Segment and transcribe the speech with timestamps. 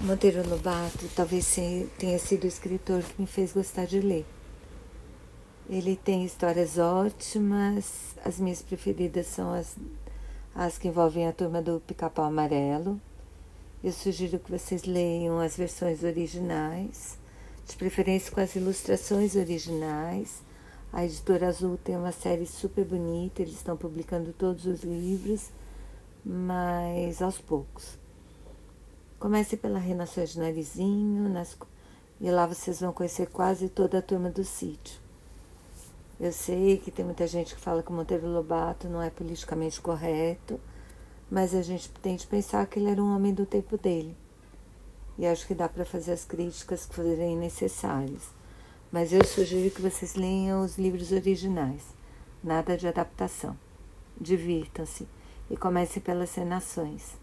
[0.00, 1.56] Monteiro Lobato talvez
[1.98, 4.24] tenha sido o escritor que me fez gostar de ler.
[5.68, 9.76] Ele tem histórias ótimas, as minhas preferidas são as,
[10.54, 13.00] as que envolvem a turma do Pica-Pau Amarelo.
[13.82, 17.18] Eu sugiro que vocês leiam as versões originais,
[17.66, 20.44] de preferência com as ilustrações originais.
[20.92, 25.50] A editora Azul tem uma série super bonita, eles estão publicando todos os livros,
[26.24, 27.98] mas aos poucos.
[29.18, 31.58] Comece pela Renações de Narizinho, nas,
[32.20, 35.00] e lá vocês vão conhecer quase toda a turma do sítio.
[36.20, 39.80] Eu sei que tem muita gente que fala que o Monteiro Lobato não é politicamente
[39.80, 40.60] correto,
[41.28, 44.16] mas a gente tem de pensar que ele era um homem do tempo dele.
[45.18, 48.22] E acho que dá para fazer as críticas que forem necessárias.
[48.92, 51.82] Mas eu sugiro que vocês leiam os livros originais,
[52.42, 53.58] nada de adaptação.
[54.20, 55.08] Divirtam-se
[55.50, 57.16] e comece pelas Renações.